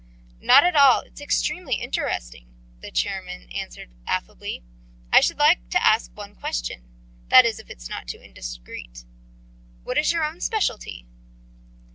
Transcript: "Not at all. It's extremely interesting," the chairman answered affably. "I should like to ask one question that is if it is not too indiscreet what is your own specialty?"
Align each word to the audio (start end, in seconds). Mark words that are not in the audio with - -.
"Not 0.41 0.63
at 0.63 0.75
all. 0.75 1.01
It's 1.01 1.21
extremely 1.21 1.75
interesting," 1.75 2.47
the 2.79 2.89
chairman 2.89 3.47
answered 3.51 3.91
affably. 4.07 4.63
"I 5.13 5.21
should 5.21 5.37
like 5.37 5.69
to 5.69 5.85
ask 5.85 6.09
one 6.15 6.33
question 6.33 6.81
that 7.29 7.45
is 7.45 7.59
if 7.59 7.69
it 7.69 7.77
is 7.77 7.87
not 7.87 8.07
too 8.07 8.17
indiscreet 8.19 9.05
what 9.83 9.99
is 9.99 10.11
your 10.11 10.23
own 10.25 10.41
specialty?" 10.41 11.05